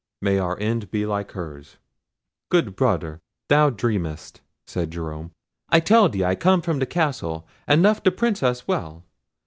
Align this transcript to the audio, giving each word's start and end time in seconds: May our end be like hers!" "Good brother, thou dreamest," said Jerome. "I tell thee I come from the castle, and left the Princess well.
May 0.19 0.39
our 0.39 0.57
end 0.59 0.89
be 0.89 1.05
like 1.05 1.33
hers!" 1.33 1.77
"Good 2.49 2.75
brother, 2.75 3.21
thou 3.49 3.69
dreamest," 3.69 4.41
said 4.65 4.89
Jerome. 4.89 5.29
"I 5.69 5.79
tell 5.79 6.09
thee 6.09 6.25
I 6.25 6.33
come 6.33 6.63
from 6.63 6.79
the 6.79 6.87
castle, 6.87 7.47
and 7.67 7.83
left 7.83 8.05
the 8.05 8.11
Princess 8.11 8.67
well. 8.67 9.05